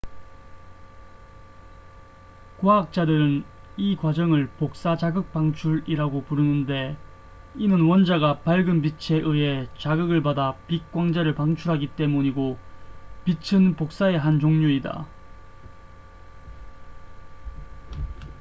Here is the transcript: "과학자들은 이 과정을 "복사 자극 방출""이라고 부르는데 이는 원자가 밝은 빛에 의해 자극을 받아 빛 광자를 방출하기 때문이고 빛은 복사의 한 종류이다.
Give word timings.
"과학자들은 2.59 3.43
이 3.77 3.95
과정을 3.95 4.47
"복사 4.57 4.97
자극 4.97 5.31
방출""이라고 5.31 6.23
부르는데 6.23 6.97
이는 7.55 7.81
원자가 7.81 8.39
밝은 8.39 8.81
빛에 8.81 9.17
의해 9.17 9.67
자극을 9.77 10.23
받아 10.23 10.55
빛 10.65 10.91
광자를 10.91 11.35
방출하기 11.35 11.89
때문이고 11.89 12.57
빛은 13.25 13.75
복사의 13.75 14.17
한 14.17 14.39
종류이다. 14.39 15.05